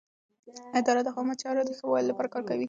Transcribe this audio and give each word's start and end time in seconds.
اداره 0.79 1.01
د 1.03 1.09
عامه 1.15 1.33
چارو 1.41 1.61
د 1.67 1.71
ښه 1.77 1.85
والي 1.89 2.07
لپاره 2.11 2.29
کار 2.33 2.43
کوي. 2.49 2.59